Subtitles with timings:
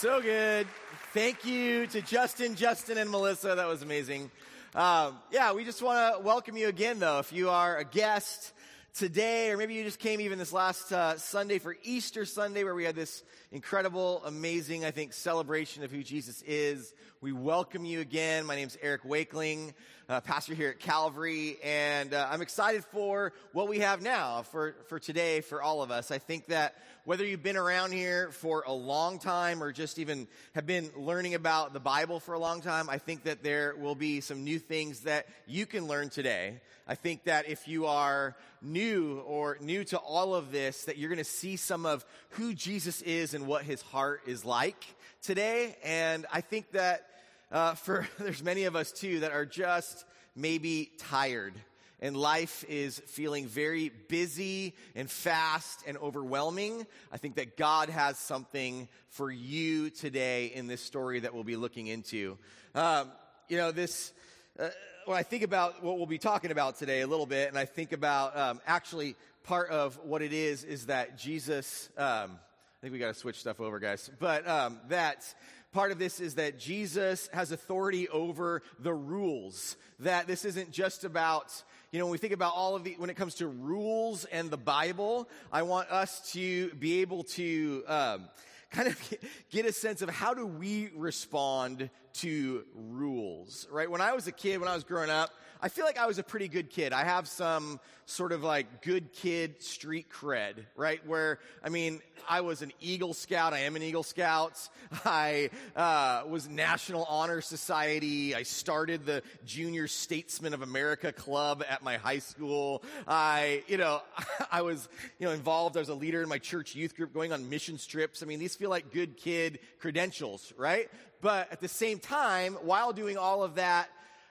[0.00, 0.68] So good.
[1.12, 3.56] Thank you to Justin, Justin, and Melissa.
[3.56, 4.30] That was amazing.
[4.72, 7.18] Um, yeah, we just want to welcome you again, though.
[7.18, 8.52] If you are a guest
[8.94, 12.76] today, or maybe you just came even this last uh, Sunday for Easter Sunday, where
[12.76, 16.94] we had this incredible, amazing, I think, celebration of who Jesus is.
[17.20, 18.46] We welcome you again.
[18.46, 19.74] My name is Eric Wakeling,
[20.08, 24.74] uh, pastor here at Calvary, and uh, I'm excited for what we have now for,
[24.86, 26.10] for today for all of us.
[26.10, 30.26] I think that whether you've been around here for a long time or just even
[30.54, 33.94] have been learning about the Bible for a long time, I think that there will
[33.94, 36.62] be some new things that you can learn today.
[36.86, 41.10] I think that if you are new or new to all of this, that you're
[41.10, 44.86] going to see some of who Jesus is and what his heart is like
[45.20, 45.76] today.
[45.84, 47.04] And I think that
[47.50, 51.54] uh, for there's many of us too that are just maybe tired
[52.00, 58.18] and life is feeling very busy and fast and overwhelming, I think that God has
[58.18, 62.38] something for you today in this story that we'll be looking into.
[62.74, 63.10] Um,
[63.48, 64.12] you know, this,
[64.58, 64.68] uh,
[65.06, 67.64] when I think about what we'll be talking about today a little bit, and I
[67.64, 72.38] think about um, actually part of what it is, is that Jesus, um,
[72.80, 75.24] I think we got to switch stuff over, guys, but um, that
[75.72, 79.76] part of this is that Jesus has authority over the rules.
[79.98, 83.10] That this isn't just about you know, when we think about all of the, when
[83.10, 88.28] it comes to rules and the Bible, I want us to be able to um,
[88.70, 89.14] kind of
[89.50, 93.90] get a sense of how do we respond to rules, right?
[93.90, 96.18] When I was a kid, when I was growing up, I feel like I was
[96.18, 96.92] a pretty good kid.
[96.92, 101.04] I have some sort of like good kid street cred, right?
[101.04, 103.52] Where, I mean, I was an Eagle Scout.
[103.52, 104.68] I am an Eagle Scout.
[105.04, 108.36] I uh, was National Honor Society.
[108.36, 112.84] I started the Junior Statesman of America Club at my high school.
[113.08, 114.00] I, you know,
[114.52, 115.76] I was, you know, involved.
[115.76, 118.22] I was a leader in my church youth group going on mission trips.
[118.22, 120.88] I mean, these feel like good kid credentials, right?
[121.20, 123.88] But at the same time, while doing all of that,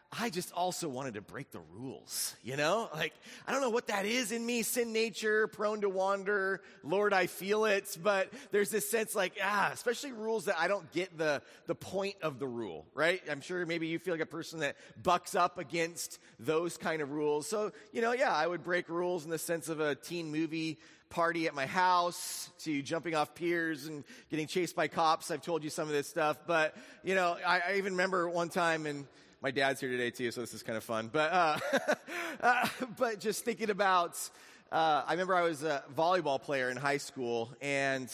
[0.10, 2.90] I just also wanted to break the rules, you know?
[2.94, 3.14] Like,
[3.46, 7.28] I don't know what that is in me, sin nature, prone to wander, Lord, I
[7.28, 11.42] feel it, but there's this sense like, ah, especially rules that I don't get the,
[11.66, 13.22] the point of the rule, right?
[13.30, 17.12] I'm sure maybe you feel like a person that bucks up against those kind of
[17.12, 17.50] rules.
[17.50, 20.80] So, you know, yeah, I would break rules in the sense of a teen movie
[21.10, 25.32] party at my house to jumping off piers and getting chased by cops.
[25.32, 28.48] I've told you some of this stuff, but, you know, I, I even remember one
[28.48, 29.06] time and,
[29.42, 31.10] my dad's here today too, so this is kind of fun.
[31.12, 31.60] But, uh,
[32.42, 32.68] uh,
[32.98, 34.18] but just thinking about,
[34.72, 38.10] uh, I remember I was a volleyball player in high school, and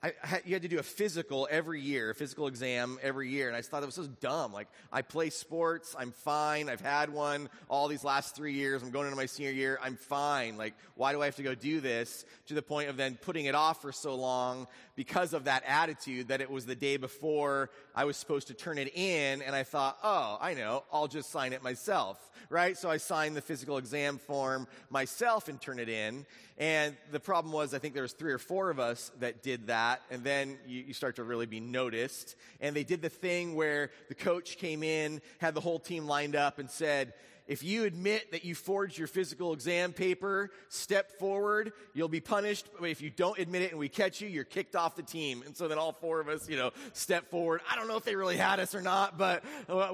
[0.00, 0.12] I,
[0.44, 3.62] you had to do a physical every year, a physical exam every year, and I
[3.62, 4.52] thought that was so dumb.
[4.52, 8.92] Like, I play sports, I'm fine, I've had one all these last three years, I'm
[8.92, 10.56] going into my senior year, I'm fine.
[10.56, 12.24] Like, why do I have to go do this?
[12.46, 16.28] To the point of then putting it off for so long because of that attitude
[16.28, 19.64] that it was the day before I was supposed to turn it in, and I
[19.64, 22.18] thought, oh, I know, I'll just sign it myself,
[22.50, 22.78] right?
[22.78, 26.24] So I signed the physical exam form myself and turn it in,
[26.56, 29.68] and the problem was, I think there was three or four of us that did
[29.68, 32.36] that, and then you, you, start to really be noticed.
[32.60, 36.36] And they did the thing where the coach came in, had the whole team lined
[36.36, 37.14] up, and said,
[37.48, 41.72] if you admit that you forged your physical exam paper, step forward.
[41.94, 42.68] You'll be punished.
[42.78, 45.42] But if you don't admit it and we catch you, you're kicked off the team.
[45.46, 47.62] And so then all four of us, you know, step forward.
[47.70, 49.42] I don't know if they really had us or not, but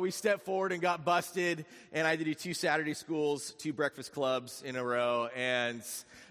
[0.01, 1.65] we stepped forward and got busted.
[1.93, 5.29] And I had to do two Saturday schools, two breakfast clubs in a row.
[5.37, 5.83] And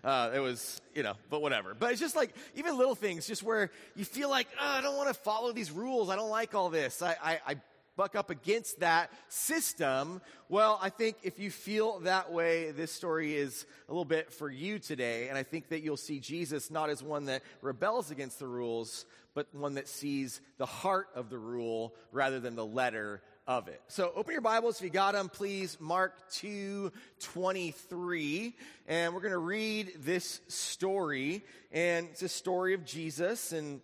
[0.03, 1.73] uh, it was, you know, but whatever.
[1.73, 4.97] But it's just like, even little things, just where you feel like, oh, I don't
[4.97, 6.09] want to follow these rules.
[6.09, 7.01] I don't like all this.
[7.01, 7.55] I, I, I
[7.95, 10.21] buck up against that system.
[10.49, 14.49] Well, I think if you feel that way, this story is a little bit for
[14.49, 15.29] you today.
[15.29, 19.05] And I think that you'll see Jesus not as one that rebels against the rules,
[19.35, 23.81] but one that sees the heart of the rule rather than the letter of it.
[23.87, 25.77] So open your Bibles if you got them, please.
[25.79, 28.55] Mark 2 23.
[28.87, 31.43] And we're going to read this story.
[31.71, 33.81] And it's a story of Jesus, and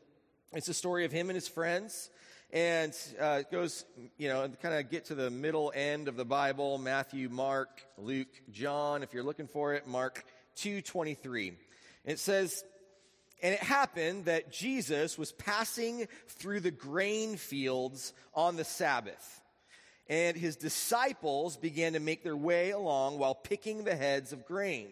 [0.53, 2.09] it's a story of him and his friends.
[2.51, 3.86] And uh, it goes,
[4.18, 8.42] you know, kind of get to the middle end of the Bible Matthew, Mark, Luke,
[8.51, 9.04] John.
[9.04, 10.25] If you're looking for it, Mark
[10.56, 11.54] 2 23.
[12.06, 12.63] It says,
[13.44, 19.40] and it happened that Jesus was passing through the grain fields on the Sabbath
[20.10, 24.88] and his disciples began to make their way along while picking the heads of grain.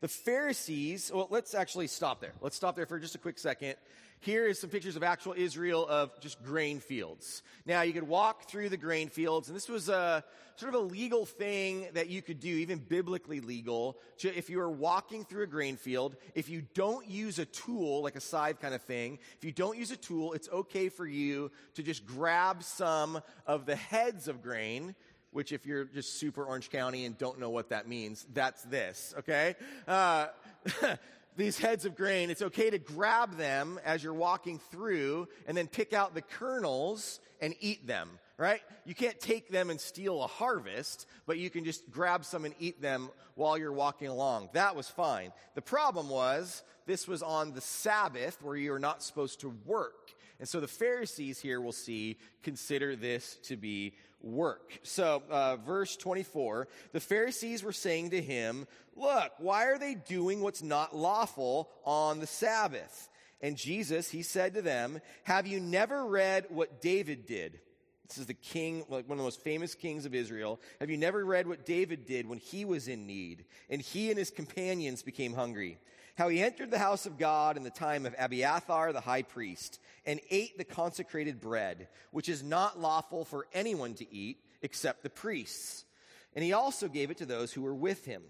[0.00, 2.32] The Pharisees, well, let's actually stop there.
[2.40, 3.74] Let's stop there for just a quick second.
[4.22, 7.42] Here is some pictures of actual Israel of just grain fields.
[7.66, 10.22] Now, you could walk through the grain fields, and this was a
[10.54, 14.58] sort of a legal thing that you could do, even biblically legal, to, if you
[14.58, 16.14] were walking through a grain field.
[16.36, 19.76] If you don't use a tool, like a scythe kind of thing, if you don't
[19.76, 24.40] use a tool, it's okay for you to just grab some of the heads of
[24.40, 24.94] grain
[25.32, 29.14] which if you're just super Orange County and don't know what that means, that's this,
[29.18, 29.54] okay?
[29.88, 30.26] Uh,
[31.36, 35.66] these heads of grain, it's okay to grab them as you're walking through and then
[35.66, 38.60] pick out the kernels and eat them, right?
[38.84, 42.54] You can't take them and steal a harvest, but you can just grab some and
[42.58, 44.50] eat them while you're walking along.
[44.52, 45.32] That was fine.
[45.54, 50.10] The problem was this was on the Sabbath where you are not supposed to work.
[50.38, 54.78] And so the Pharisees here, we'll see, consider this to be work.
[54.82, 58.66] So, uh, verse 24 the Pharisees were saying to him,
[58.96, 63.08] Look, why are they doing what's not lawful on the Sabbath?
[63.40, 67.60] And Jesus, he said to them, Have you never read what David did?
[68.08, 70.60] This is the king, like one of the most famous kings of Israel.
[70.80, 74.18] Have you never read what David did when he was in need and he and
[74.18, 75.78] his companions became hungry?
[76.14, 79.80] How he entered the house of God in the time of Abiathar the high priest
[80.04, 85.10] and ate the consecrated bread, which is not lawful for anyone to eat except the
[85.10, 85.84] priests.
[86.34, 88.22] And he also gave it to those who were with him.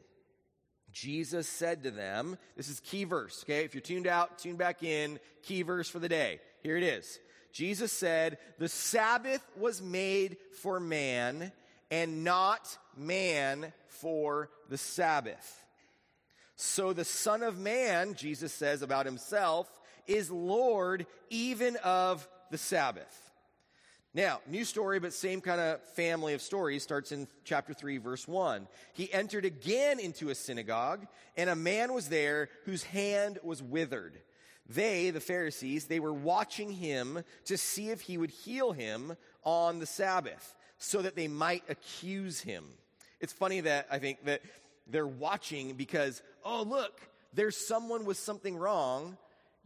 [0.92, 3.64] Jesus said to them, this is key verse, okay?
[3.64, 6.40] If you're tuned out, tune back in, key verse for the day.
[6.62, 7.18] Here it is.
[7.52, 11.52] Jesus said, The Sabbath was made for man,
[11.90, 15.61] and not man for the Sabbath.
[16.56, 19.68] So the Son of Man, Jesus says about himself,
[20.06, 23.30] is Lord even of the Sabbath.
[24.14, 28.28] Now, new story, but same kind of family of stories starts in chapter 3, verse
[28.28, 28.68] 1.
[28.92, 34.18] He entered again into a synagogue, and a man was there whose hand was withered.
[34.68, 39.78] They, the Pharisees, they were watching him to see if he would heal him on
[39.78, 42.64] the Sabbath, so that they might accuse him.
[43.18, 44.42] It's funny that I think that
[44.86, 47.00] they're watching because, oh, look,
[47.32, 49.16] there's someone with something wrong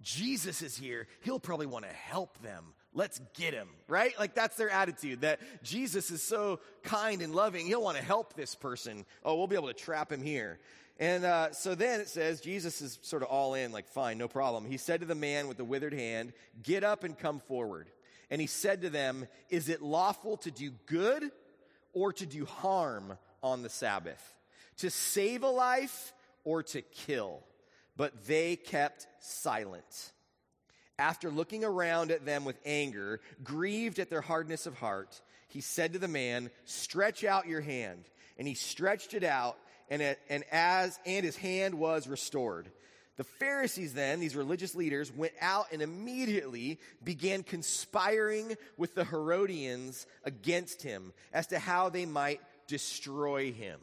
[0.02, 1.06] Jesus is here.
[1.22, 2.64] He'll probably want to help them.
[2.92, 4.18] Let's get him, right?
[4.18, 7.66] Like that's their attitude that Jesus is so kind and loving.
[7.66, 9.04] He'll want to help this person.
[9.24, 10.58] Oh, we'll be able to trap him here.
[10.98, 14.28] And uh, so then it says Jesus is sort of all in, like, fine, no
[14.28, 14.64] problem.
[14.64, 16.32] He said to the man with the withered hand,
[16.62, 17.90] Get up and come forward.
[18.30, 21.30] And he said to them, Is it lawful to do good
[21.92, 24.35] or to do harm on the Sabbath?
[24.78, 26.12] To save a life
[26.44, 27.42] or to kill?
[27.96, 30.12] but they kept silent.
[30.98, 35.92] After looking around at them with anger, grieved at their hardness of heart, he said
[35.92, 38.04] to the man, Stretch out your hand.
[38.38, 39.56] And he stretched it out,
[39.90, 42.70] and, it, and as and his hand was restored.
[43.16, 50.06] The Pharisees then, these religious leaders, went out and immediately began conspiring with the Herodians
[50.24, 53.80] against him as to how they might destroy him.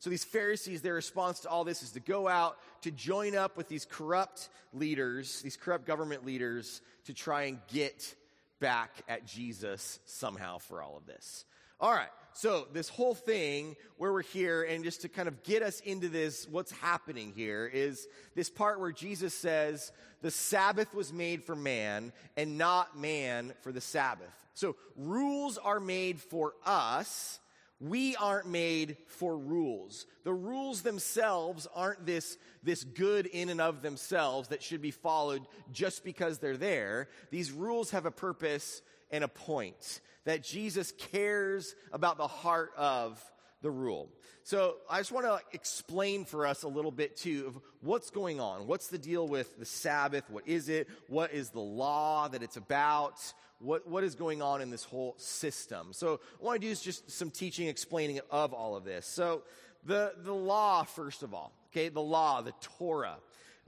[0.00, 3.56] So these Pharisees, their response to all this is to go out to join up
[3.56, 8.14] with these corrupt leaders, these corrupt government leaders, to try and get
[8.60, 11.44] back at Jesus somehow for all of this.
[11.80, 12.08] All right.
[12.32, 16.08] So this whole thing where we're here and just to kind of get us into
[16.08, 18.06] this, what's happening here is
[18.36, 19.90] this part where Jesus says
[20.22, 24.32] the Sabbath was made for man and not man for the Sabbath.
[24.54, 27.40] So rules are made for us
[27.80, 30.06] we aren't made for rules.
[30.24, 35.42] The rules themselves aren't this, this good in and of themselves that should be followed
[35.72, 37.08] just because they're there.
[37.30, 43.22] These rules have a purpose and a point that Jesus cares about the heart of
[43.62, 44.08] the rule.
[44.42, 48.40] So I just want to explain for us a little bit too of what's going
[48.40, 48.66] on.
[48.66, 50.24] What's the deal with the Sabbath?
[50.30, 50.88] What is it?
[51.08, 53.20] What is the law that it's about?
[53.60, 55.88] what, what is going on in this whole system.
[55.92, 59.06] So I want to do is just some teaching, explaining of all of this.
[59.06, 59.42] So
[59.84, 63.16] the, the law, first of all, okay, the law, the Torah.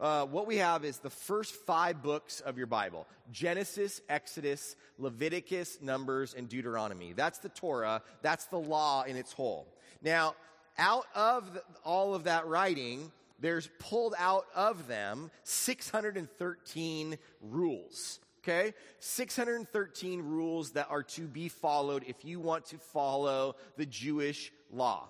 [0.00, 5.78] Uh, what we have is the first five books of your Bible Genesis, Exodus, Leviticus,
[5.82, 7.12] Numbers, and Deuteronomy.
[7.12, 8.02] That's the Torah.
[8.22, 9.66] That's the law in its whole.
[10.02, 10.34] Now,
[10.78, 18.74] out of the, all of that writing, there's pulled out of them 613 rules okay?
[19.00, 25.08] 613 rules that are to be followed if you want to follow the Jewish law.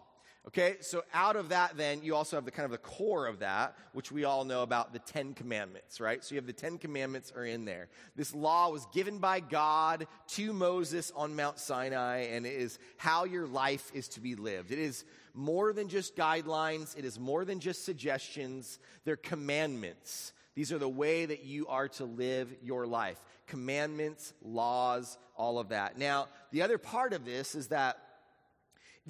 [0.49, 3.40] Okay, so out of that, then you also have the kind of the core of
[3.40, 6.25] that, which we all know about the Ten Commandments, right?
[6.25, 7.88] So you have the Ten Commandments are in there.
[8.16, 13.25] This law was given by God to Moses on Mount Sinai, and it is how
[13.25, 14.73] your life is to be lived.
[14.73, 15.04] It is
[15.35, 18.78] more than just guidelines, it is more than just suggestions.
[19.04, 23.18] They're commandments These are the way that you are to live your life.
[23.47, 25.97] Commandments, laws, all of that.
[25.97, 27.99] Now, the other part of this is that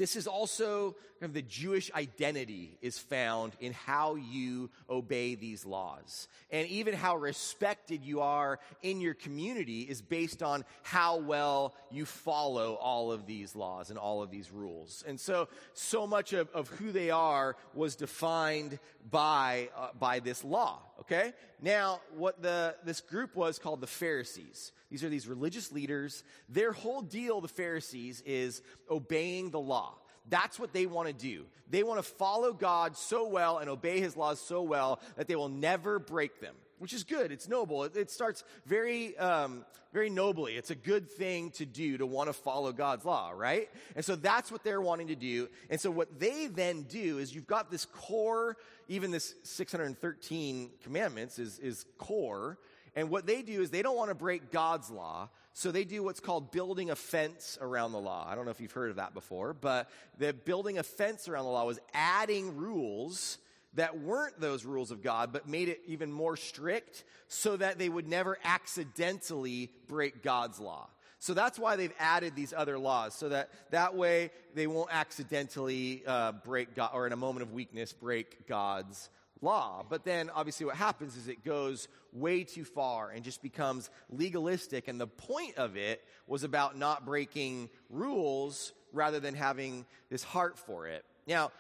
[0.01, 5.67] this is also kind of the Jewish identity is found in how you obey these
[5.67, 6.27] laws.
[6.51, 12.07] And even how respected you are in your community is based on how well you
[12.07, 15.05] follow all of these laws and all of these rules.
[15.07, 18.79] And so, so much of, of who they are was defined
[19.11, 21.35] by, uh, by this law, okay?
[21.61, 24.73] Now, what the, this group was called the Pharisees.
[24.91, 26.25] These are these religious leaders.
[26.49, 29.90] Their whole deal, the Pharisees, is obeying the law.
[30.31, 31.45] That's what they want to do.
[31.69, 35.37] They want to follow God so well and obey his laws so well that they
[35.37, 37.31] will never break them, which is good.
[37.33, 37.85] It's noble.
[37.85, 40.55] It, it starts very, um, very nobly.
[40.55, 43.69] It's a good thing to do to want to follow God's law, right?
[43.95, 45.49] And so that's what they're wanting to do.
[45.69, 48.57] And so what they then do is you've got this core,
[48.89, 52.59] even this 613 commandments is, is core.
[52.97, 55.29] And what they do is they don't want to break God's law.
[55.53, 58.27] So they do what's called building a fence around the law.
[58.29, 61.45] I don't know if you've heard of that before, but the building a fence around
[61.45, 63.39] the law was adding rules
[63.75, 67.89] that weren't those rules of God, but made it even more strict so that they
[67.89, 70.89] would never accidentally break God's law.
[71.21, 76.03] So that's why they've added these other laws, so that that way they won't accidentally
[76.07, 79.11] uh, break God, or in a moment of weakness, break God's
[79.43, 79.85] law.
[79.89, 84.89] But then obviously what happens is it goes way too far and just becomes legalistic.
[84.89, 90.59] And the point of it was about not breaking rules rather than having this heart
[90.59, 91.05] for it.
[91.27, 91.53] Now,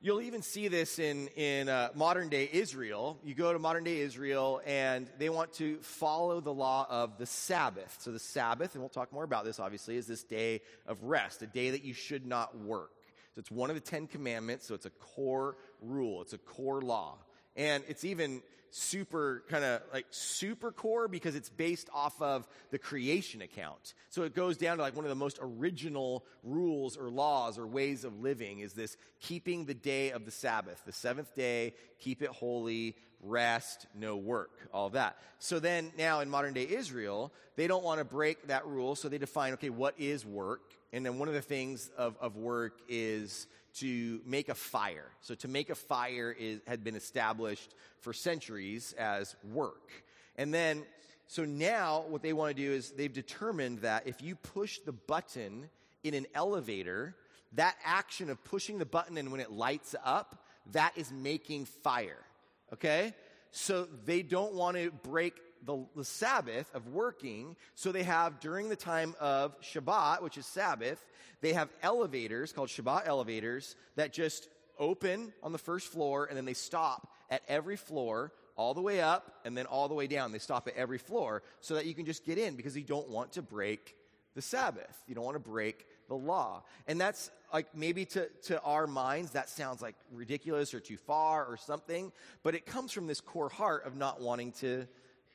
[0.00, 3.18] you'll even see this in, in uh, modern day Israel.
[3.24, 7.26] You go to modern day Israel and they want to follow the law of the
[7.26, 7.96] Sabbath.
[8.00, 11.42] So the Sabbath, and we'll talk more about this obviously, is this day of rest,
[11.42, 12.90] a day that you should not work.
[13.34, 16.80] So it's one of the Ten Commandments, so it's a core rule, it's a core
[16.80, 17.18] law.
[17.56, 22.78] And it's even super kind of like super core because it's based off of the
[22.78, 23.94] creation account.
[24.10, 27.68] So it goes down to like one of the most original rules or laws or
[27.68, 32.20] ways of living is this keeping the day of the Sabbath, the seventh day, keep
[32.20, 35.16] it holy, rest, no work, all that.
[35.38, 39.08] So then now in modern day Israel, they don't want to break that rule, so
[39.08, 40.62] they define, okay, what is work?
[40.92, 45.10] And then one of the things of, of work is to make a fire.
[45.20, 49.90] So to make a fire is, had been established for centuries as work.
[50.36, 50.84] And then,
[51.26, 54.92] so now what they want to do is they've determined that if you push the
[54.92, 55.68] button
[56.04, 57.16] in an elevator,
[57.54, 62.24] that action of pushing the button and when it lights up, that is making fire.
[62.72, 63.14] Okay?
[63.50, 67.56] So they don't want to break the, the Sabbath of working.
[67.74, 71.04] So they have during the time of Shabbat, which is Sabbath,
[71.40, 76.44] they have elevators called Shabbat elevators that just open on the first floor and then
[76.44, 80.32] they stop at every floor all the way up and then all the way down.
[80.32, 83.08] They stop at every floor so that you can just get in because you don't
[83.08, 83.94] want to break
[84.34, 84.96] the Sabbath.
[85.06, 86.62] You don't want to break the law.
[86.86, 91.46] And that's like maybe to, to our minds, that sounds like ridiculous or too far
[91.46, 92.10] or something,
[92.42, 94.88] but it comes from this core heart of not wanting to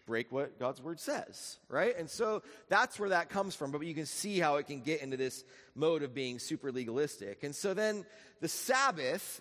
[0.06, 1.98] break what God's word says, right?
[1.98, 3.72] And so that's where that comes from.
[3.72, 5.46] But you can see how it can get into this
[5.76, 7.46] mode of being super legalistic.
[7.46, 8.06] And so then
[8.42, 9.40] the Sabbath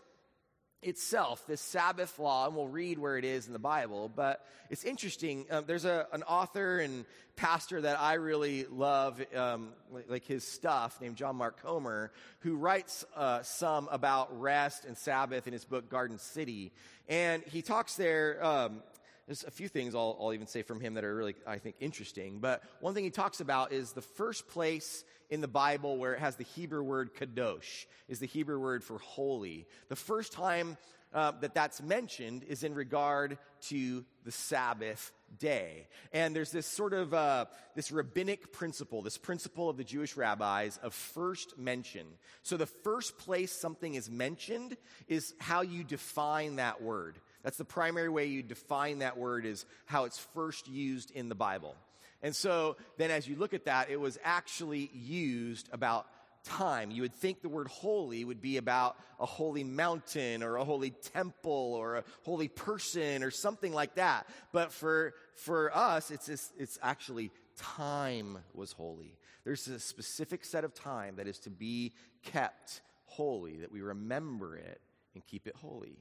[0.82, 4.84] itself, this Sabbath law, and we'll read where it is in the Bible, but it's
[4.84, 5.46] interesting.
[5.50, 7.04] Um, there's a, an author and
[7.36, 12.56] pastor that I really love, um, like, like, his stuff, named John Mark Comer, who
[12.56, 16.72] writes uh, some about rest and Sabbath in his book Garden City.
[17.08, 18.82] And he talks there um,
[19.28, 21.76] there's a few things I'll, I'll, even say from him that are really, I think,
[21.80, 22.38] interesting.
[22.40, 26.20] But one thing he talks about is the first place in the Bible where it
[26.20, 29.66] has the Hebrew word kadosh, is the Hebrew word for holy.
[29.90, 30.78] The first time
[31.12, 35.86] uh, that that's mentioned is in regard to the Sabbath day.
[36.12, 40.78] And there's this sort of uh, this rabbinic principle, this principle of the Jewish rabbis
[40.82, 42.06] of first mention.
[42.42, 47.18] So the first place something is mentioned is how you define that word.
[47.42, 51.34] That's the primary way you define that word is how it's first used in the
[51.34, 51.74] Bible.
[52.22, 56.06] And so then as you look at that, it was actually used about
[56.44, 56.90] time.
[56.90, 60.90] You would think the word holy would be about a holy mountain or a holy
[60.90, 64.26] temple or a holy person or something like that.
[64.52, 69.16] But for, for us, it's, just, it's actually time was holy.
[69.44, 71.92] There's a specific set of time that is to be
[72.22, 74.80] kept holy, that we remember it
[75.14, 75.96] and keep it holy.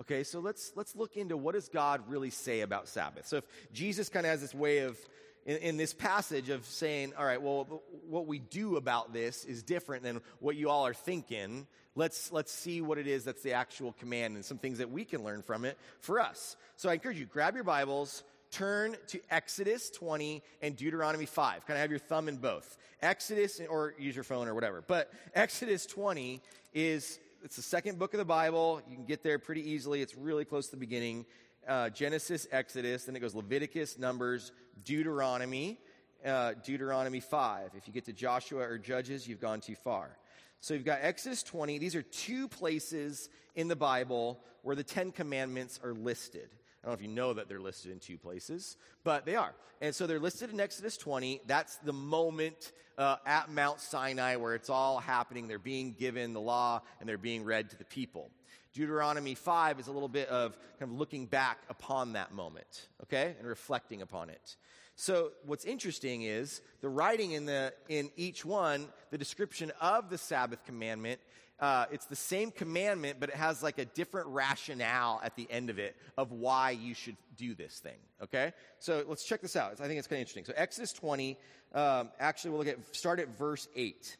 [0.00, 3.26] Okay, so let's let's look into what does God really say about Sabbath.
[3.26, 4.98] So if Jesus kind of has this way of
[5.46, 9.62] in, in, this passage of saying, all right, well, what we do about this is
[9.62, 11.66] different than what you all are thinking.
[11.94, 15.04] Let's, let's see what it is that's the actual command and some things that we
[15.04, 16.56] can learn from it for us.
[16.76, 21.66] So I encourage you, grab your Bibles, turn to Exodus 20 and Deuteronomy 5.
[21.66, 22.76] Kind of have your thumb in both.
[23.02, 24.82] Exodus, or use your phone or whatever.
[24.86, 26.40] But Exodus 20
[26.72, 28.80] is, it's the second book of the Bible.
[28.88, 30.00] You can get there pretty easily.
[30.00, 31.26] It's really close to the beginning
[31.68, 35.78] uh, Genesis, Exodus, then it goes Leviticus, Numbers, Deuteronomy,
[36.24, 37.70] uh, Deuteronomy 5.
[37.74, 40.16] If you get to Joshua or Judges, you've gone too far.
[40.60, 41.78] So you've got Exodus 20.
[41.78, 46.48] These are two places in the Bible where the Ten Commandments are listed.
[46.84, 49.54] I don't know if you know that they're listed in two places, but they are.
[49.80, 51.40] And so they're listed in Exodus 20.
[51.46, 55.48] That's the moment uh, at Mount Sinai where it's all happening.
[55.48, 58.30] They're being given the law and they're being read to the people.
[58.74, 63.34] Deuteronomy 5 is a little bit of kind of looking back upon that moment, okay,
[63.38, 64.56] and reflecting upon it.
[64.94, 70.18] So what's interesting is the writing in the in each one, the description of the
[70.18, 71.18] Sabbath commandment.
[71.60, 75.70] Uh, it's the same commandment, but it has like a different rationale at the end
[75.70, 77.98] of it of why you should do this thing.
[78.22, 79.80] Okay, so let's check this out.
[79.80, 80.44] I think it's kind of interesting.
[80.44, 81.38] So Exodus 20,
[81.74, 84.16] um, actually, we'll look at start at verse 8.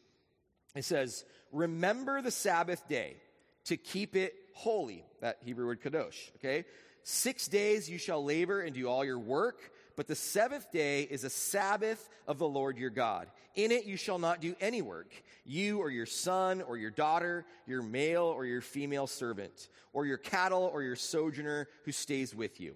[0.75, 3.17] It says, "Remember the Sabbath day
[3.65, 5.03] to keep it holy.
[5.21, 6.65] That Hebrew word kadosh, okay?
[7.03, 11.23] Six days you shall labor and do all your work, but the seventh day is
[11.23, 13.27] a Sabbath of the Lord your God.
[13.55, 15.11] In it you shall not do any work,
[15.45, 20.17] you or your son or your daughter, your male or your female servant, or your
[20.17, 22.75] cattle or your sojourner who stays with you.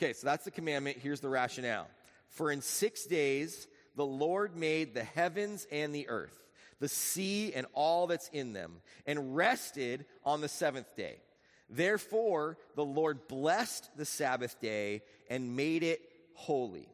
[0.00, 0.98] Okay, so that's the commandment.
[1.00, 1.88] Here's the rationale.
[2.28, 6.48] For in six days the Lord made the heavens and the earth
[6.80, 11.16] the sea and all that's in them, and rested on the seventh day.
[11.70, 16.00] Therefore, the Lord blessed the Sabbath day and made it
[16.38, 16.88] holy.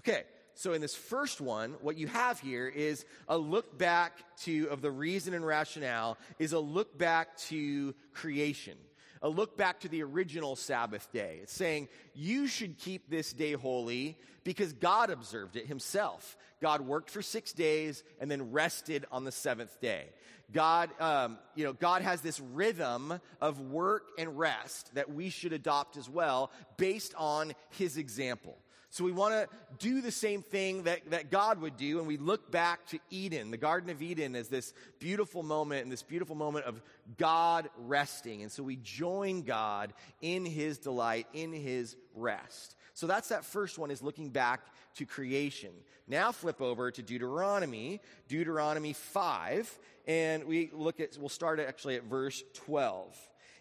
[0.00, 4.12] Okay, so in this first one, what you have here is a look back
[4.42, 8.76] to, of the reason and rationale, is a look back to creation
[9.24, 11.38] a look back to the original Sabbath day.
[11.42, 16.36] It's saying you should keep this day holy because God observed it himself.
[16.60, 20.10] God worked for six days and then rested on the seventh day.
[20.52, 25.54] God, um, you know, God has this rhythm of work and rest that we should
[25.54, 28.58] adopt as well based on his example.
[28.94, 29.48] So we want to
[29.80, 33.50] do the same thing that, that God would do, and we look back to Eden,
[33.50, 36.80] the Garden of Eden, as this beautiful moment and this beautiful moment of
[37.18, 38.42] God resting.
[38.42, 42.76] And so we join God in his delight, in his rest.
[42.92, 44.60] So that's that first one is looking back
[44.94, 45.72] to creation.
[46.06, 49.76] Now flip over to Deuteronomy, Deuteronomy 5,
[50.06, 53.12] and we look at, we'll start actually at verse 12.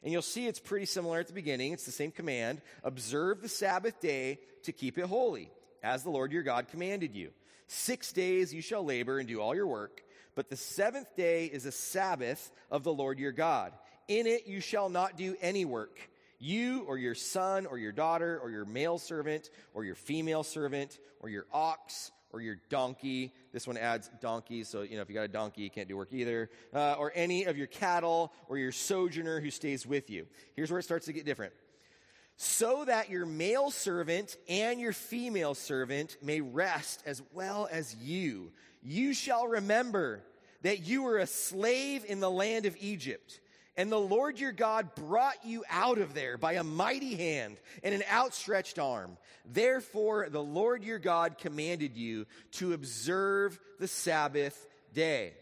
[0.03, 1.71] And you'll see it's pretty similar at the beginning.
[1.71, 2.61] It's the same command.
[2.83, 5.49] Observe the Sabbath day to keep it holy,
[5.81, 7.31] as the Lord your God commanded you.
[7.67, 10.03] Six days you shall labor and do all your work,
[10.35, 13.73] but the seventh day is a Sabbath of the Lord your God.
[14.07, 15.97] In it you shall not do any work.
[16.39, 20.99] You or your son or your daughter or your male servant or your female servant
[21.21, 23.31] or your ox or your donkey.
[23.53, 25.95] This one adds donkey, so you know if you got a donkey, you can't do
[25.95, 26.49] work either.
[26.73, 30.25] Uh, or any of your cattle or your sojourner who stays with you.
[30.55, 31.53] Here's where it starts to get different.
[32.35, 38.51] So that your male servant and your female servant may rest as well as you.
[38.81, 40.23] You shall remember
[40.63, 43.39] that you were a slave in the land of Egypt
[43.75, 47.95] and the Lord your God brought you out of there by a mighty hand and
[47.95, 49.17] an outstretched arm.
[49.45, 55.33] Therefore, the Lord your God commanded you to observe the Sabbath day.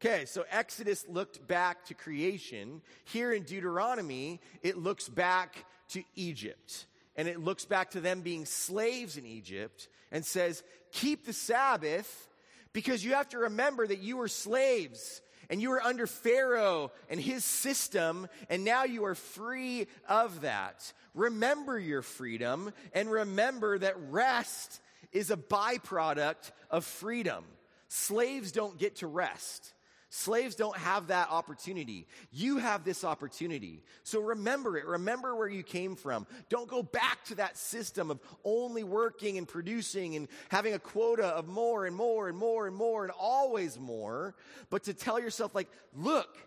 [0.00, 2.82] Okay, so Exodus looked back to creation.
[3.04, 6.86] Here in Deuteronomy, it looks back to Egypt.
[7.16, 12.28] And it looks back to them being slaves in Egypt and says, keep the Sabbath
[12.74, 17.20] because you have to remember that you were slaves and you were under Pharaoh and
[17.20, 20.92] his system, and now you are free of that.
[21.14, 24.80] Remember your freedom and remember that rest
[25.12, 27.44] is a byproduct of freedom.
[27.88, 29.72] Slaves don't get to rest.
[30.08, 32.06] Slaves don't have that opportunity.
[32.30, 33.82] You have this opportunity.
[34.04, 34.86] So remember it.
[34.86, 36.28] Remember where you came from.
[36.48, 41.26] Don't go back to that system of only working and producing and having a quota
[41.26, 44.36] of more and more and more and more and always more,
[44.70, 46.38] but to tell yourself, like, look,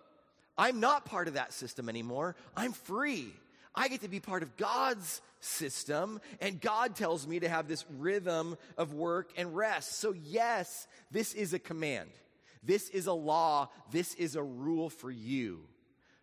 [0.57, 2.37] I'm not part of that system anymore.
[2.55, 3.33] I'm free.
[3.75, 7.85] I get to be part of God's system, and God tells me to have this
[7.97, 9.99] rhythm of work and rest.
[9.99, 12.09] So, yes, this is a command.
[12.63, 13.69] This is a law.
[13.91, 15.61] This is a rule for you.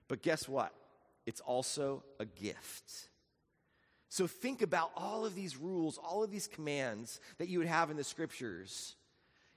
[0.09, 0.73] But guess what?
[1.25, 3.09] It's also a gift.
[4.09, 7.91] So think about all of these rules, all of these commands that you would have
[7.91, 8.95] in the scriptures.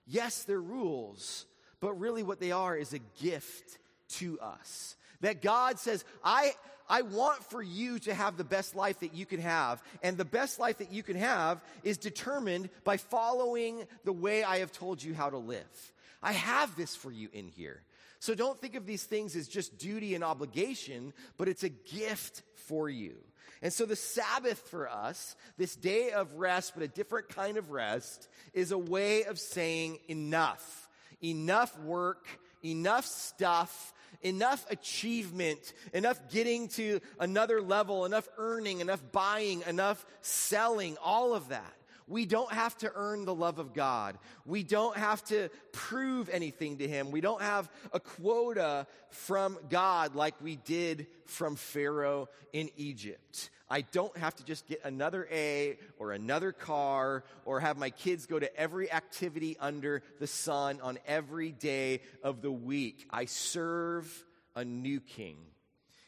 [0.08, 1.46] Yes, they're rules,
[1.80, 3.78] but really what they are is a gift
[4.10, 4.96] to us.
[5.22, 6.54] That God says, I,
[6.90, 9.84] I want for you to have the best life that you can have.
[10.02, 14.60] And the best life that you can have is determined by following the way I
[14.60, 15.94] have told you how to live.
[16.22, 17.84] I have this for you in here.
[18.20, 22.44] So don't think of these things as just duty and obligation, but it's a gift
[22.68, 23.16] for you.
[23.62, 27.72] And so the Sabbath for us, this day of rest, but a different kind of
[27.72, 30.90] rest, is a way of saying enough.
[31.22, 32.28] Enough work,
[32.64, 40.98] enough stuff, enough achievement, enough getting to another level, enough earning, enough buying, enough selling,
[41.04, 41.74] all of that.
[42.10, 44.18] We don't have to earn the love of God.
[44.46, 47.12] We don't have to prove anything to Him.
[47.12, 53.52] We don't have a quota from God like we did from Pharaoh in Egypt.
[53.70, 58.26] I don't have to just get another A or another car or have my kids
[58.26, 63.08] go to every activity under the sun on every day of the week.
[63.12, 65.38] I serve a new king.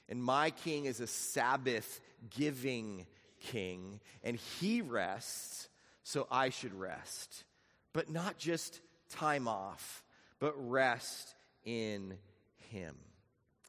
[0.10, 3.06] And my king is a Sabbath giving
[3.40, 5.68] king, and he rests
[6.04, 7.44] so I should rest.
[7.94, 10.04] But not just time off,
[10.40, 11.36] but rest
[11.66, 12.18] in
[12.58, 12.96] Him.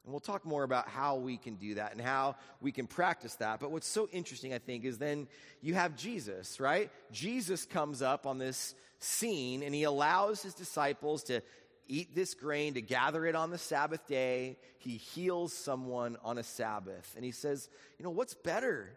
[0.03, 3.35] And we'll talk more about how we can do that and how we can practice
[3.35, 3.59] that.
[3.61, 5.27] But what's so interesting, I think, is then
[5.61, 6.91] you have Jesus, right?
[7.11, 11.41] Jesus comes up on this scene and he allows his disciples to
[11.87, 14.57] eat this grain, to gather it on the Sabbath day.
[14.77, 17.13] He heals someone on a Sabbath.
[17.15, 18.89] And he says, you know, what's better?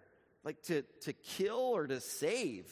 [0.42, 2.68] Like to, to kill or to save?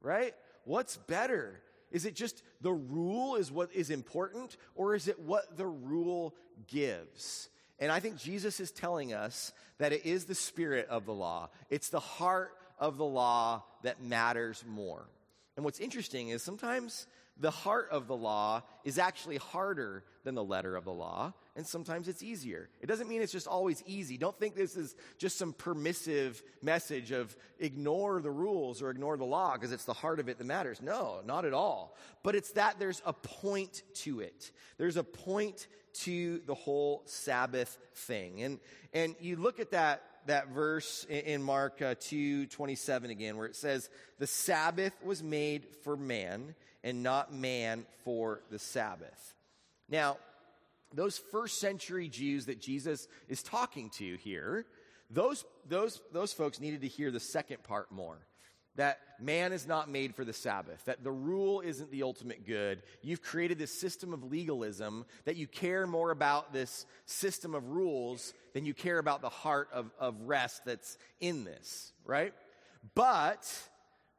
[0.00, 0.34] Right?
[0.64, 1.60] What's better?
[1.90, 6.34] Is it just the rule is what is important, or is it what the rule
[6.66, 7.48] gives?
[7.78, 11.50] And I think Jesus is telling us that it is the spirit of the law,
[11.70, 15.08] it's the heart of the law that matters more.
[15.56, 17.06] And what's interesting is sometimes
[17.36, 21.66] the heart of the law is actually harder than the letter of the law, and
[21.66, 22.70] sometimes it's easier.
[22.80, 24.16] It doesn't mean it's just always easy.
[24.16, 29.24] Don't think this is just some permissive message of ignore the rules or ignore the
[29.24, 30.80] law because it's the heart of it that matters.
[30.80, 31.96] No, not at all.
[32.22, 34.52] But it's that there's a point to it.
[34.78, 35.66] There's a point
[36.04, 38.40] to the whole Sabbath thing.
[38.44, 38.60] And,
[38.92, 43.56] and you look at that that verse in Mark uh, 2 27 again, where it
[43.56, 43.90] says,
[44.20, 49.34] The Sabbath was made for man, and not man for the Sabbath.
[49.88, 50.18] Now,
[50.94, 54.66] those first century Jews that Jesus is talking to here,
[55.10, 58.18] those, those, those folks needed to hear the second part more.
[58.76, 62.82] That man is not made for the Sabbath, that the rule isn't the ultimate good.
[63.02, 68.34] You've created this system of legalism, that you care more about this system of rules
[68.54, 72.32] than you care about the heart of, of rest that's in this, right?
[72.94, 73.50] But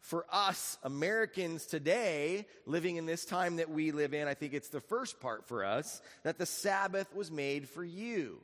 [0.02, 4.70] for us Americans today, living in this time that we live in, I think it's
[4.70, 8.40] the first part for us that the Sabbath was made for you.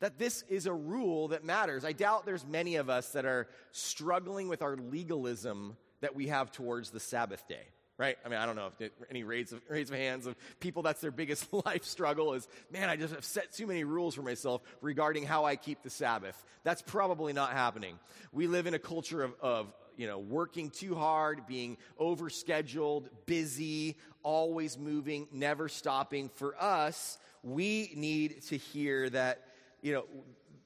[0.00, 1.84] That this is a rule that matters.
[1.84, 6.52] I doubt there's many of us that are struggling with our legalism that we have
[6.52, 7.66] towards the Sabbath day
[7.98, 8.16] right?
[8.24, 11.00] I mean, I don't know if any raise of, raise of hands of people that's
[11.00, 14.62] their biggest life struggle is, man, I just have set too many rules for myself
[14.80, 16.42] regarding how I keep the Sabbath.
[16.62, 17.98] That's probably not happening.
[18.32, 23.96] We live in a culture of, of you know, working too hard, being overscheduled, busy,
[24.22, 26.28] always moving, never stopping.
[26.28, 29.42] For us, we need to hear that,
[29.82, 30.04] you know,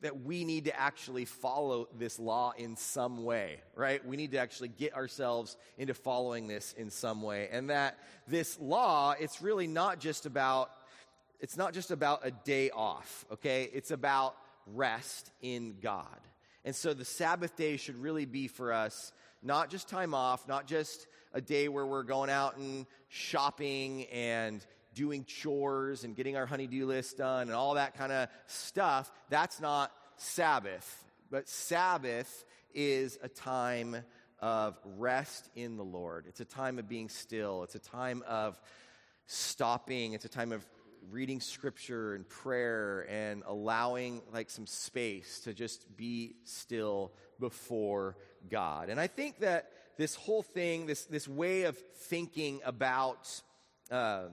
[0.01, 4.05] that we need to actually follow this law in some way, right?
[4.05, 7.49] We need to actually get ourselves into following this in some way.
[7.53, 10.71] And that this law, it's really not just about
[11.41, 13.71] it's not just about a day off, okay?
[13.73, 16.21] It's about rest in God.
[16.67, 20.67] And so the Sabbath day should really be for us not just time off, not
[20.67, 26.47] just a day where we're going out and shopping and doing chores and getting our
[26.47, 29.11] honeydew list done and all that kind of stuff.
[29.29, 31.05] That's not Sabbath.
[31.31, 33.97] But Sabbath is a time
[34.41, 36.27] of rest in the Lord.
[36.29, 37.63] It's a time of being still.
[37.63, 38.61] It's a time of
[39.27, 40.15] stopping.
[40.15, 40.67] It's a time of
[41.11, 48.17] reading scripture and prayer and allowing like some space to just be still before
[48.49, 48.89] God.
[48.89, 53.29] And I think that this whole thing, this, this way of thinking about
[53.91, 54.31] um,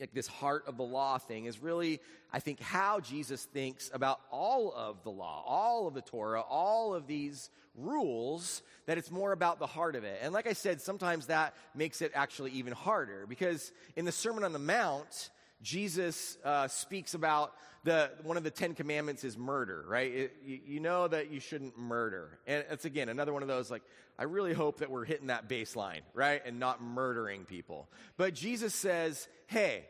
[0.00, 2.00] like this heart of the law thing is really,
[2.32, 6.94] I think, how Jesus thinks about all of the law, all of the Torah, all
[6.94, 10.20] of these rules, that it's more about the heart of it.
[10.22, 14.44] And like I said, sometimes that makes it actually even harder because in the Sermon
[14.44, 15.30] on the Mount,
[15.62, 17.52] Jesus uh, speaks about
[17.84, 20.12] the, one of the Ten Commandments is murder, right?
[20.12, 22.38] It, you, know that you shouldn't murder.
[22.46, 23.82] And it's again another one of those like,
[24.18, 26.42] I really hope that we're hitting that baseline, right?
[26.44, 27.88] And not murdering people.
[28.16, 29.84] But Jesus says, hey,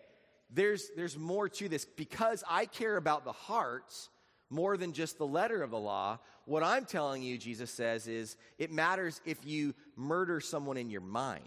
[0.50, 1.84] there's, there's more to this.
[1.84, 4.08] Because I care about the hearts
[4.50, 8.36] more than just the letter of the law, what I'm telling you, Jesus says, is
[8.58, 11.42] it matters if you murder someone in your mind.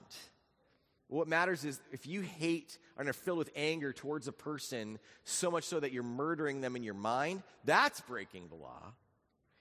[1.10, 5.50] What matters is if you hate and are filled with anger towards a person so
[5.50, 8.93] much so that you're murdering them in your mind, that's breaking the law.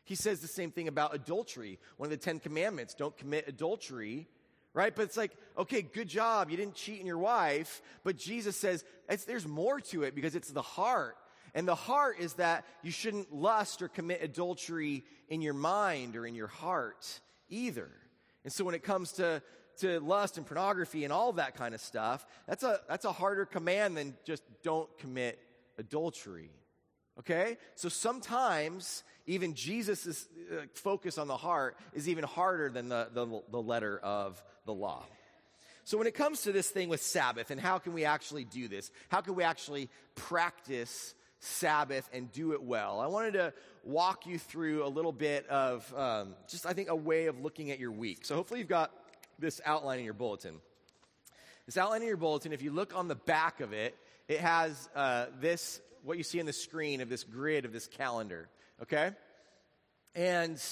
[0.04, 1.78] He says the same thing about adultery.
[1.96, 4.28] One of the Ten Commandments don't commit adultery,
[4.74, 4.94] right?
[4.94, 6.50] But it's like, okay, good job.
[6.50, 7.80] You didn't cheat on your wife.
[8.04, 8.84] But Jesus says
[9.26, 11.16] there's more to it because it's the heart.
[11.54, 16.26] And the heart is that you shouldn't lust or commit adultery in your mind or
[16.26, 17.88] in your heart either.
[18.44, 19.42] And so when it comes to
[19.78, 23.46] to lust and pornography and all that kind of stuff, that's a, that's a harder
[23.46, 25.38] command than just don't commit
[25.78, 26.50] adultery.
[27.18, 27.56] Okay?
[27.74, 33.42] So sometimes even Jesus' uh, focus on the heart is even harder than the, the,
[33.50, 35.04] the letter of the law.
[35.84, 38.68] So when it comes to this thing with Sabbath and how can we actually do
[38.68, 38.90] this?
[39.08, 43.00] How can we actually practice Sabbath and do it well?
[43.00, 46.96] I wanted to walk you through a little bit of um, just, I think, a
[46.96, 48.26] way of looking at your week.
[48.26, 48.92] So hopefully you've got
[49.38, 50.57] this outline in your bulletin.
[51.66, 53.96] This outline in your bulletin, if you look on the back of it,
[54.27, 57.87] it has uh, this, what you see on the screen of this grid of this
[57.87, 58.48] calendar,
[58.83, 59.11] okay?
[60.14, 60.62] And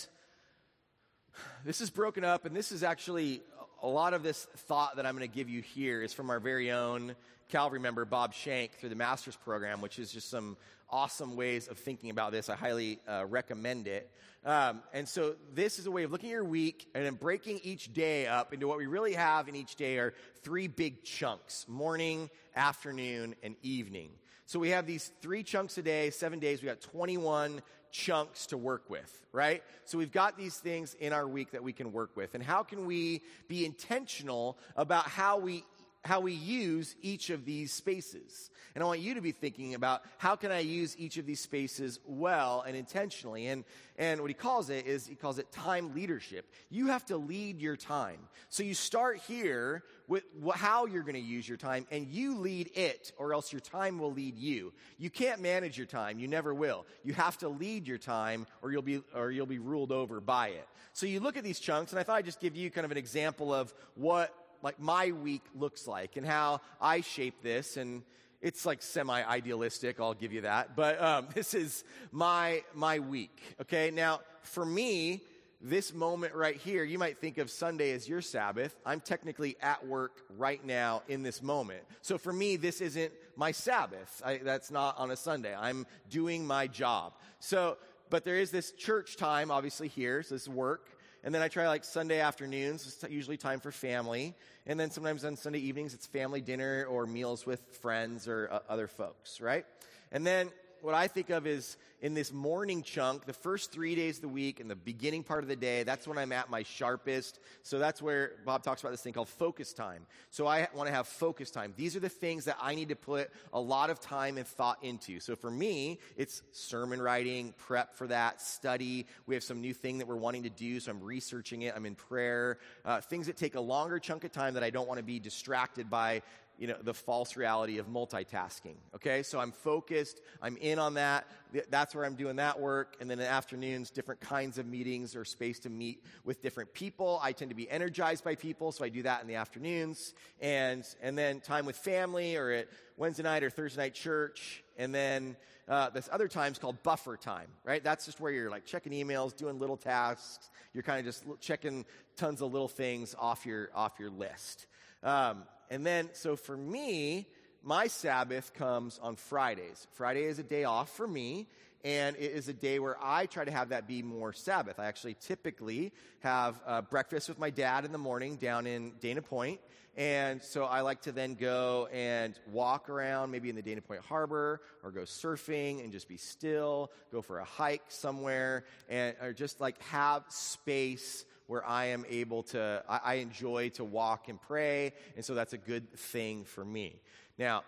[1.65, 3.43] this is broken up, and this is actually
[3.83, 6.41] a lot of this thought that I'm going to give you here is from our
[6.41, 7.15] very own
[7.49, 10.57] Calvary member, Bob Shank, through the master's program, which is just some
[10.91, 12.49] awesome ways of thinking about this.
[12.49, 14.11] I highly uh, recommend it.
[14.45, 17.61] Um, and so, this is a way of looking at your week and then breaking
[17.65, 21.67] each day up into what we really have in each day are three big chunks
[21.69, 24.11] morning, afternoon, and evening.
[24.47, 26.63] So, we have these three chunks a day, seven days.
[26.63, 29.63] We got 21 chunks to work with, right?
[29.85, 32.35] So we've got these things in our week that we can work with.
[32.35, 35.65] And how can we be intentional about how we
[36.05, 38.51] how we use each of these spaces.
[38.75, 41.41] And I want you to be thinking about how can I use each of these
[41.41, 43.47] spaces well and intentionally.
[43.47, 43.65] And,
[43.97, 46.47] and what he calls it is he calls it time leadership.
[46.69, 48.19] You have to lead your time.
[48.51, 52.71] So you start here with how you're going to use your time and you lead
[52.75, 54.73] it or else your time will lead you.
[54.99, 56.19] You can't manage your time.
[56.19, 56.87] You never will.
[57.03, 60.49] You have to lead your time or you'll be, or you'll be ruled over by
[60.49, 60.69] it.
[60.93, 62.91] So you look at these chunks and I thought I'd just give you kind of
[62.91, 64.35] an example of what
[64.67, 67.77] like my week looks like and how I shape this.
[67.77, 68.03] And
[68.43, 70.75] it's like semi idealistic, I'll give you that.
[70.75, 73.41] But um, this is my, my week.
[73.61, 73.93] Okay.
[73.93, 75.23] Now, for me,
[75.61, 78.75] this moment right here, you might think of Sunday as your Sabbath.
[78.85, 81.85] I'm technically at work right now in this moment.
[82.03, 84.21] So for me, this isn't my Sabbath.
[84.25, 85.55] I, that's not on a Sunday.
[85.55, 87.13] I'm doing my job.
[87.39, 87.79] So,
[88.11, 90.25] but there is this church time, obviously, here.
[90.25, 90.89] So this work.
[91.27, 92.87] And then I try like Sunday afternoons.
[92.87, 94.33] It's usually time for family.
[94.65, 98.61] And then sometimes on Sunday evenings, it's family dinner or meals with friends or uh,
[98.69, 99.67] other folks, right?
[100.13, 100.51] And then
[100.83, 104.29] what I think of is in this morning chunk, the first three days of the
[104.29, 107.41] week and the beginning part of the day, that's when I'm at my sharpest.
[107.63, 110.07] So that's where Bob talks about this thing called focus time.
[110.31, 111.73] So I want to have focus time.
[111.77, 114.79] These are the things that I need to put a lot of time and thought
[114.83, 115.21] into.
[115.21, 119.07] So for me, it's sermon writing, prep for that, study.
[119.27, 121.75] We have some new thing that we're wanting to do, so I'm researching it.
[121.75, 122.59] I'm in prayer.
[122.85, 125.19] Uh, things that take a longer chunk of time that I don't want to be
[125.19, 126.23] distracted by
[126.59, 128.77] you know, the false reality of multitasking.
[128.95, 131.27] Okay, so I'm focused, I'm in on that.
[131.71, 132.97] That's where I'm doing that work.
[133.01, 136.73] And then in the afternoons, different kinds of meetings or space to meet with different
[136.75, 137.21] people.
[137.23, 140.15] I tend to be energized by people, so I do that in the afternoons.
[140.41, 144.63] And, and then time with family or at Wednesday night or Thursday night church.
[144.79, 145.37] And then
[145.69, 147.83] uh, this other time's called buffer time, right?
[147.83, 150.51] That's just where you're like checking emails, doing little tasks.
[150.73, 151.85] You're kind of just checking
[152.17, 154.67] tons of little things off your, off your list.
[155.03, 157.27] Um, and then, so for me,
[157.63, 159.87] my Sabbath comes on Fridays.
[159.93, 161.49] Friday is a day off for me,
[161.85, 164.79] and it is a day where I try to have that be more Sabbath.
[164.79, 169.23] I actually typically have uh, breakfast with my dad in the morning down in Dana
[169.23, 169.61] Point,
[169.97, 174.03] and so I like to then go and walk around, maybe in the Dana Point
[174.03, 179.33] Harbor, or go surfing and just be still, go for a hike somewhere, and or
[179.33, 184.41] just like have space where I am able to, I, I enjoy to walk and
[184.41, 187.01] pray, and so that's a good thing for me.
[187.39, 187.65] Now,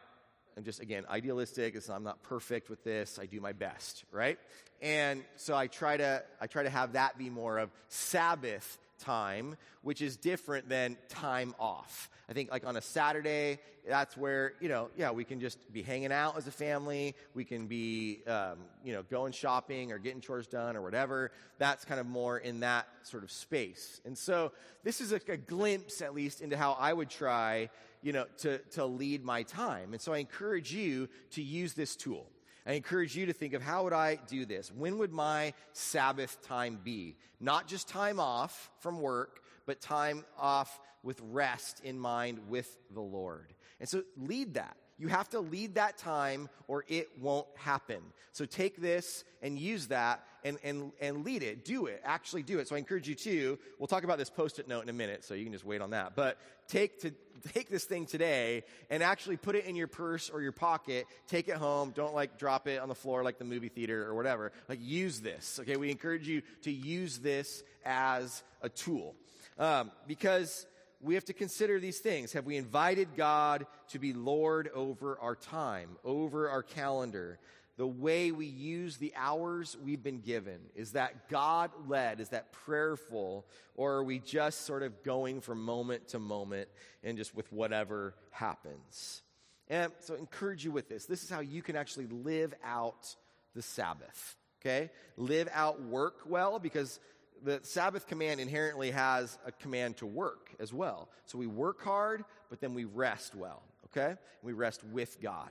[0.57, 1.77] I'm just, again, idealistic.
[1.89, 3.21] I'm not perfect with this.
[3.21, 4.39] I do my best, right?
[4.83, 9.57] And so I try to, I try to have that be more of Sabbath time,
[9.83, 12.11] which is different than time off.
[12.29, 13.59] I think like on a Saturday,
[13.89, 17.15] that's where, you know, yeah, we can just be hanging out as a family.
[17.35, 21.31] We can be, um, you know, going shopping or getting chores done or whatever.
[21.59, 24.01] That's kind of more in that sort of space.
[24.05, 24.53] And so
[24.85, 27.71] this is a, a glimpse, at least, into how I would try,
[28.03, 29.93] you know, to, to lead my time.
[29.95, 32.27] And so I encourage you to use this tool.
[32.69, 34.71] I encourage you to think of how would I do this?
[34.71, 37.17] When would my Sabbath time be?
[37.41, 43.01] Not just time off from work, but time off with rest in mind with the
[43.01, 43.55] Lord.
[43.81, 44.77] And so lead that.
[44.99, 48.01] You have to lead that time or it won't happen.
[48.33, 51.65] So take this and use that and, and, and lead it.
[51.65, 52.01] Do it.
[52.05, 52.69] Actually do it.
[52.69, 53.59] So I encourage you to.
[53.79, 55.81] We'll talk about this post it note in a minute, so you can just wait
[55.81, 56.15] on that.
[56.15, 57.13] But take to
[57.53, 61.07] take this thing today and actually put it in your purse or your pocket.
[61.27, 61.93] Take it home.
[61.95, 64.53] Don't like drop it on the floor like the movie theater or whatever.
[64.69, 65.59] Like use this.
[65.61, 65.77] Okay.
[65.77, 69.15] We encourage you to use this as a tool.
[69.59, 70.67] Um, because
[71.01, 72.33] we have to consider these things.
[72.33, 77.39] Have we invited God to be Lord over our time, over our calendar?
[77.77, 80.59] The way we use the hours we've been given?
[80.75, 82.19] Is that God led?
[82.19, 83.47] Is that prayerful?
[83.77, 86.69] Or are we just sort of going from moment to moment
[87.05, 89.23] and just with whatever happens?
[89.69, 91.07] And so I encourage you with this.
[91.07, 93.15] This is how you can actually live out
[93.55, 94.35] the Sabbath.
[94.61, 94.91] Okay?
[95.17, 96.99] Live out work well because
[97.45, 101.09] the Sabbath command inherently has a command to work as well.
[101.27, 104.17] So we work hard, but then we rest well, okay?
[104.43, 105.51] We rest with God.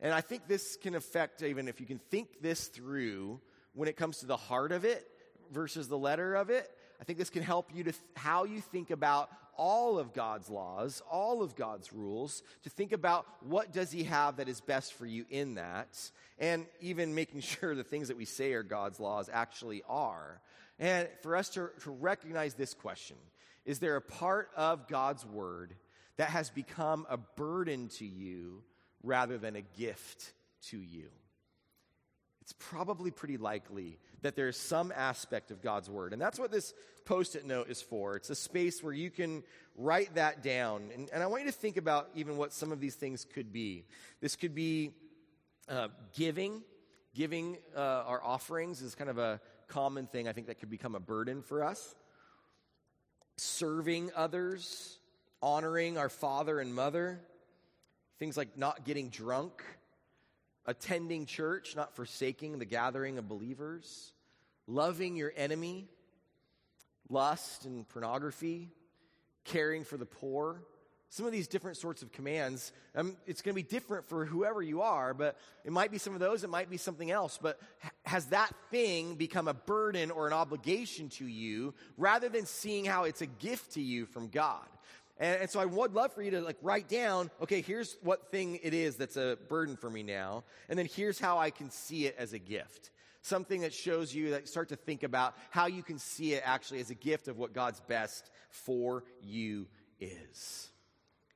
[0.00, 3.40] And I think this can affect, even if you can think this through
[3.74, 5.06] when it comes to the heart of it
[5.52, 8.60] versus the letter of it, I think this can help you to th- how you
[8.60, 13.90] think about all of God's laws, all of God's rules, to think about what does
[13.90, 18.08] he have that is best for you in that, and even making sure the things
[18.08, 20.40] that we say are God's laws actually are.
[20.78, 23.16] And for us to, to recognize this question
[23.64, 25.74] is there a part of God's word
[26.16, 28.62] that has become a burden to you
[29.02, 30.32] rather than a gift
[30.68, 31.08] to you?
[32.40, 36.14] It's probably pretty likely that there's some aspect of God's word.
[36.14, 36.72] And that's what this
[37.04, 38.16] post it note is for.
[38.16, 39.42] It's a space where you can
[39.76, 40.90] write that down.
[40.94, 43.52] And, and I want you to think about even what some of these things could
[43.52, 43.84] be.
[44.22, 44.92] This could be
[45.68, 46.62] uh, giving.
[47.14, 50.94] Giving uh, our offerings is kind of a common thing I think that could become
[50.94, 51.94] a burden for us.
[53.36, 54.98] Serving others,
[55.42, 57.20] honoring our father and mother,
[58.18, 59.62] things like not getting drunk,
[60.66, 64.12] attending church, not forsaking the gathering of believers,
[64.66, 65.88] loving your enemy,
[67.08, 68.68] lust and pornography,
[69.44, 70.62] caring for the poor
[71.10, 72.72] some of these different sorts of commands.
[72.94, 76.14] Um, it's going to be different for whoever you are, but it might be some
[76.14, 77.38] of those, it might be something else.
[77.40, 77.58] But
[78.04, 83.04] has that thing become a burden or an obligation to you rather than seeing how
[83.04, 84.66] it's a gift to you from God?
[85.18, 88.30] And, and so I would love for you to like write down, okay, here's what
[88.30, 91.70] thing it is that's a burden for me now, and then here's how I can
[91.70, 92.90] see it as a gift.
[93.22, 96.42] Something that shows you that you start to think about how you can see it
[96.44, 99.66] actually as a gift of what God's best for you
[100.00, 100.68] is.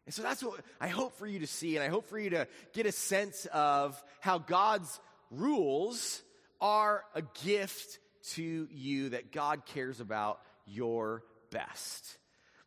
[0.06, 2.30] And so that's what I hope for you to see, and I hope for you
[2.30, 6.22] to get a sense of how God's rules
[6.60, 7.98] are a gift
[8.32, 12.18] to you, that God cares about your best.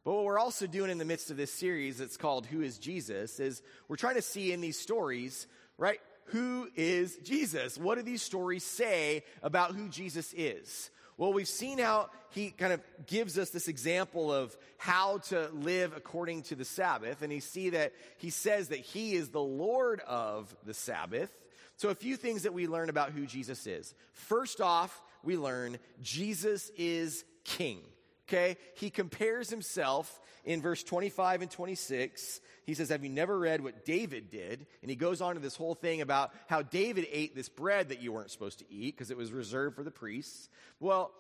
[0.03, 2.77] But what we're also doing in the midst of this series that's called Who is
[2.77, 5.99] Jesus is we're trying to see in these stories, right?
[6.25, 7.77] Who is Jesus?
[7.77, 10.89] What do these stories say about who Jesus is?
[11.17, 15.93] Well, we've seen how he kind of gives us this example of how to live
[15.95, 17.21] according to the Sabbath.
[17.21, 21.31] And you see that he says that he is the Lord of the Sabbath.
[21.77, 23.93] So, a few things that we learn about who Jesus is.
[24.13, 27.81] First off, we learn Jesus is king.
[28.27, 28.57] Okay?
[28.75, 32.41] He compares himself in verse 25 and 26.
[32.65, 34.65] He says, Have you never read what David did?
[34.81, 38.01] And he goes on to this whole thing about how David ate this bread that
[38.01, 40.49] you weren't supposed to eat because it was reserved for the priests.
[40.79, 41.11] Well,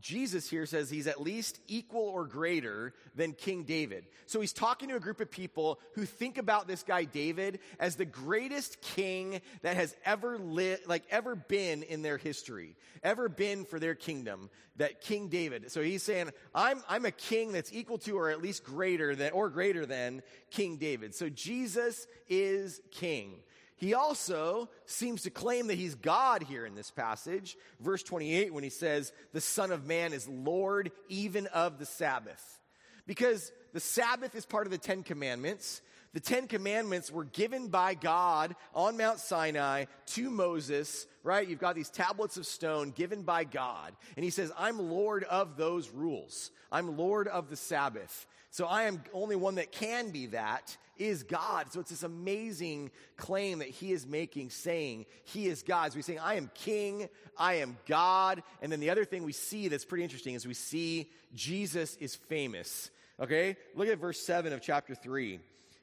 [0.00, 4.04] Jesus here says he's at least equal or greater than King David.
[4.26, 7.96] So he's talking to a group of people who think about this guy David as
[7.96, 13.64] the greatest king that has ever lived, like ever been in their history, ever been
[13.64, 15.70] for their kingdom, that King David.
[15.72, 19.32] So he's saying, I'm, I'm a king that's equal to or at least greater than,
[19.32, 21.14] or greater than King David.
[21.14, 23.36] So Jesus is king.
[23.76, 27.56] He also seems to claim that he's God here in this passage.
[27.78, 32.60] Verse 28, when he says, The Son of Man is Lord even of the Sabbath.
[33.06, 35.82] Because the Sabbath is part of the Ten Commandments.
[36.16, 41.46] The Ten Commandments were given by God on Mount Sinai to Moses, right?
[41.46, 43.94] You've got these tablets of stone given by God.
[44.16, 46.52] And he says, I'm Lord of those rules.
[46.72, 48.26] I'm Lord of the Sabbath.
[48.48, 51.70] So I am only one that can be that is God.
[51.70, 55.92] So it's this amazing claim that he is making, saying he is God.
[55.92, 58.42] So he's saying, I am king, I am God.
[58.62, 62.14] And then the other thing we see that's pretty interesting is we see Jesus is
[62.14, 62.90] famous.
[63.20, 63.58] Okay?
[63.74, 65.40] Look at verse 7 of chapter 3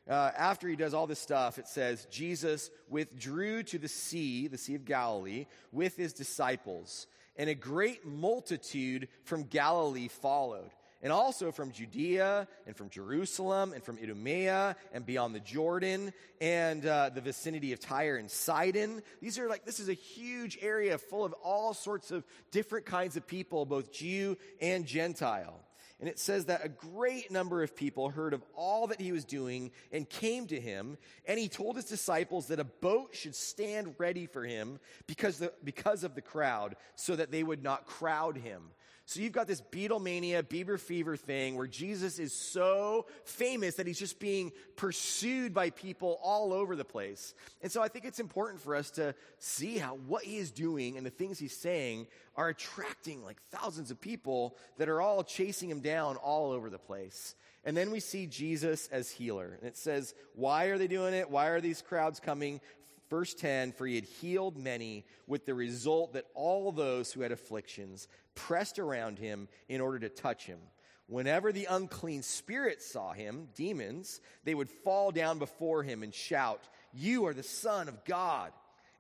[0.10, 4.58] uh, after he does all this stuff, it says, Jesus withdrew to the sea, the
[4.58, 10.70] Sea of Galilee, with his disciples, and a great multitude from Galilee followed.
[11.02, 16.86] And also from Judea and from Jerusalem and from Idumea and beyond the Jordan and
[16.86, 19.04] uh, the vicinity of Tyre and Sidon.
[19.22, 23.18] These are like, this is a huge area full of all sorts of different kinds
[23.18, 25.60] of people, both Jew and Gentile.
[26.04, 29.24] And it says that a great number of people heard of all that he was
[29.24, 30.98] doing and came to him.
[31.26, 35.54] And he told his disciples that a boat should stand ready for him because, the,
[35.64, 38.64] because of the crowd, so that they would not crowd him.
[39.06, 44.00] So you've got this Beatlemania, Bieber fever thing where Jesus is so famous that he's
[44.00, 47.34] just being pursued by people all over the place.
[47.62, 50.96] And so I think it's important for us to see how what he is doing
[50.96, 55.70] and the things he's saying are attracting like thousands of people that are all chasing
[55.70, 57.36] him down all over the place.
[57.66, 59.58] And then we see Jesus as healer.
[59.60, 61.30] And it says, why are they doing it?
[61.30, 62.62] Why are these crowds coming?
[63.10, 67.32] Verse 10 For he had healed many, with the result that all those who had
[67.32, 70.60] afflictions pressed around him in order to touch him.
[71.08, 76.62] Whenever the unclean spirits saw him, demons, they would fall down before him and shout,
[76.94, 78.52] You are the Son of God.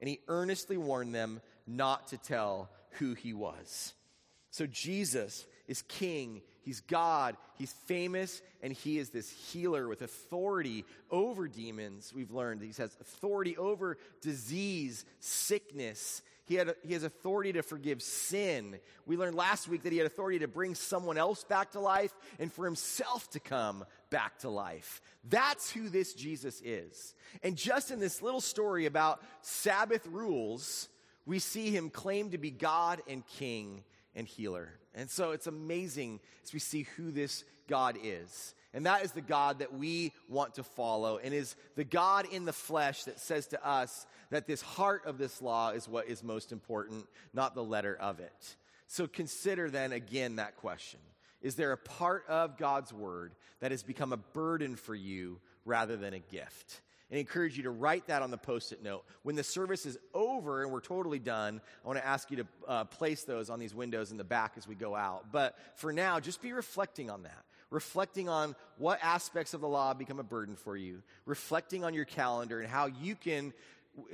[0.01, 3.93] And he earnestly warned them not to tell who he was.
[4.51, 6.41] So Jesus is king.
[6.63, 7.35] He's God.
[7.55, 8.41] He's famous.
[8.61, 12.13] And he is this healer with authority over demons.
[12.15, 16.21] We've learned he has authority over disease, sickness.
[16.45, 18.79] He, had, he has authority to forgive sin.
[19.05, 22.13] We learned last week that he had authority to bring someone else back to life
[22.39, 25.01] and for himself to come back to life.
[25.29, 27.13] That's who this Jesus is.
[27.43, 30.89] And just in this little story about Sabbath rules,
[31.25, 33.83] we see him claim to be God and King
[34.15, 34.69] and healer.
[34.93, 38.53] And so it's amazing as we see who this God is.
[38.73, 42.45] And that is the God that we want to follow, and is the God in
[42.45, 46.23] the flesh that says to us that this heart of this law is what is
[46.23, 48.55] most important, not the letter of it.
[48.87, 50.99] So consider then again that question
[51.41, 55.95] Is there a part of God's word that has become a burden for you rather
[55.95, 56.81] than a gift?
[57.13, 59.03] And encourage you to write that on the post it note.
[59.21, 62.47] When the service is over and we're totally done, I want to ask you to
[62.67, 65.31] uh, place those on these windows in the back as we go out.
[65.31, 67.45] But for now, just be reflecting on that.
[67.69, 71.03] Reflecting on what aspects of the law become a burden for you.
[71.27, 73.53] Reflecting on your calendar and how you can,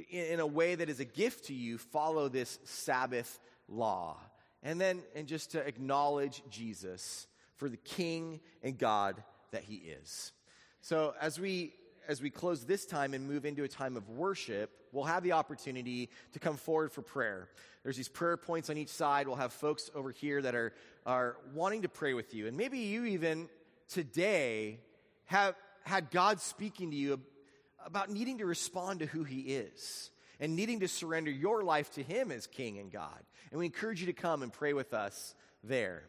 [0.10, 3.39] in a way that is a gift to you, follow this Sabbath
[3.70, 4.18] law.
[4.62, 10.34] And then, and just to acknowledge Jesus for the King and God that He is.
[10.82, 11.76] So as we
[12.10, 15.34] as we close this time and move into a time of worship, we'll have the
[15.34, 17.47] opportunity to come forward for prayer.
[17.84, 19.28] There's these prayer points on each side.
[19.28, 20.74] We'll have folks over here that are,
[21.05, 22.47] are wanting to pray with you.
[22.47, 23.47] And maybe you even
[23.89, 24.80] today
[25.26, 25.53] have
[25.84, 27.22] had God speaking to you
[27.86, 32.01] about needing to respond to who He is and needing to surrender your life to
[32.01, 33.20] Him as King and God.
[33.51, 36.05] And we encourage you to come and pray with us there.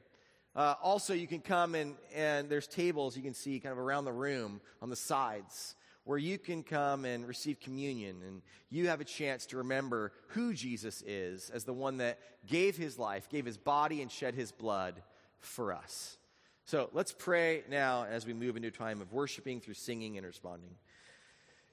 [0.57, 4.07] Uh, also, you can come and, and there's tables you can see kind of around
[4.07, 9.01] the room on the sides where you can come and receive communion and you have
[9.01, 13.45] a chance to remember who Jesus is as the one that gave his life, gave
[13.45, 15.03] his body, and shed his blood
[15.41, 16.17] for us.
[16.65, 20.27] So let's pray now as we move into a time of worshiping through singing and
[20.27, 20.71] responding.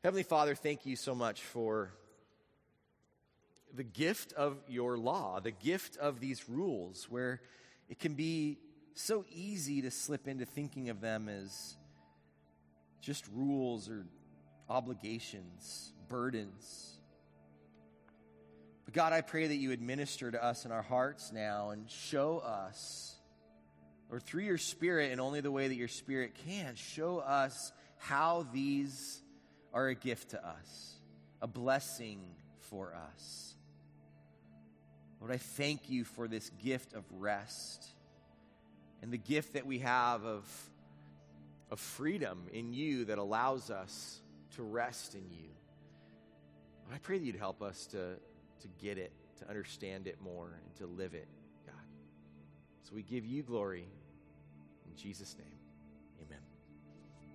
[0.04, 1.92] Heavenly Father, thank you so much for
[3.74, 7.42] the gift of your law, the gift of these rules, where
[7.90, 8.58] it can be
[8.94, 11.78] so easy to slip into thinking of them as
[13.02, 14.06] just rules or
[14.70, 17.00] obligations, burdens.
[18.86, 22.40] But God, I pray that you administer to us in our hearts now and show
[22.40, 23.16] us,
[24.10, 28.48] or through your Spirit, and only the way that your Spirit can, show us how
[28.54, 29.22] these
[29.74, 30.96] are a gift to us,
[31.42, 32.22] a blessing
[32.70, 33.56] for us.
[35.20, 37.86] Lord, I thank you for this gift of rest
[39.02, 40.46] and the gift that we have of,
[41.70, 44.22] of freedom in you that allows us
[44.56, 45.50] to rest in you.
[46.94, 48.16] I pray that you'd help us to,
[48.62, 51.28] to get it, to understand it more, and to live it,
[51.66, 51.76] God.
[52.84, 53.88] So we give you glory
[54.86, 55.57] in Jesus' name.